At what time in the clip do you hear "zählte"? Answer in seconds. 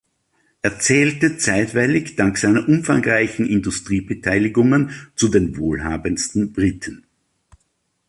0.79-1.37